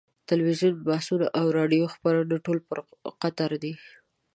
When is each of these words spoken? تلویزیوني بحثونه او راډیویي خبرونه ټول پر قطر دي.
تلویزیوني 0.29 0.83
بحثونه 0.87 1.25
او 1.39 1.45
راډیویي 1.57 1.91
خبرونه 1.93 2.35
ټول 2.45 2.59
پر 2.67 2.77
قطر 3.21 3.51
دي. 3.63 3.73